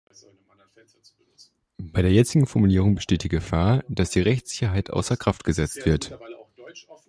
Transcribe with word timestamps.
Bei 1.93 2.01
der 2.01 2.11
jetzigen 2.11 2.47
Formulierung 2.47 2.95
besteht 2.95 3.23
die 3.23 3.29
Gefahr, 3.29 3.83
dass 3.87 4.09
die 4.09 4.21
Rechtssicherheit 4.21 4.89
außer 4.89 5.15
Kraft 5.15 5.43
gesetzt 5.43 5.85
wird. 5.85 6.17